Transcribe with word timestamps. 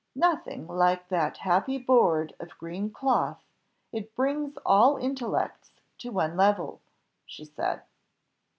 "Nothing 0.15 0.65
like 0.65 1.09
that 1.09 1.37
happy 1.37 1.77
board 1.77 2.33
of 2.39 2.57
green 2.57 2.89
cloth; 2.89 3.43
it 3.91 4.15
brings 4.15 4.57
all 4.65 4.97
intellects 4.97 5.73
to 5.99 6.09
one 6.09 6.35
level," 6.35 6.81
she 7.27 7.45
said. 7.45 7.83